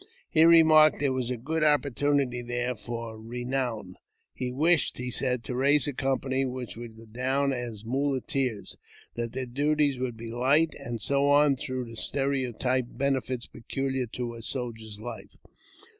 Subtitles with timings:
[0.31, 3.97] He remarked that there was a good opportunity there for renoion.
[4.33, 8.77] He wished, he said, to raise a mpany which would go down as muleteers;
[9.13, 14.33] that their duties ould be light, and so on through the stereotyped benefits culiar to
[14.33, 15.37] a soldier's life.